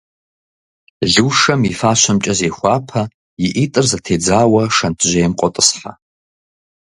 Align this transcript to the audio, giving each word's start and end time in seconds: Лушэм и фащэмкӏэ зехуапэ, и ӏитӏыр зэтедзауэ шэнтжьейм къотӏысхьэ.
Лушэм 1.13 1.61
и 1.69 1.73
фащэмкӏэ 1.79 2.33
зехуапэ, 2.39 3.01
и 3.45 3.47
ӏитӏыр 3.55 3.85
зэтедзауэ 3.91 4.63
шэнтжьейм 4.75 5.33
къотӏысхьэ. 5.39 5.91